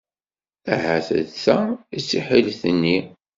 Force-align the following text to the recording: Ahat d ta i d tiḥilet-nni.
Ahat 0.73 1.07
d 1.27 1.29
ta 1.43 1.57
i 1.95 1.97
d 2.01 2.03
tiḥilet-nni. 2.09 2.97